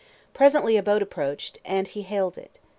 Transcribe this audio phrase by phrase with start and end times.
[0.33, 2.57] Presently a boat approached, and he hailed it.